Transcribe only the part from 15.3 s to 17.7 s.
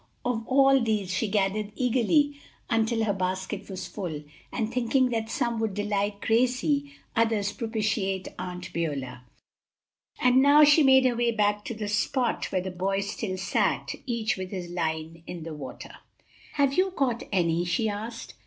the water. "Have you caught any?"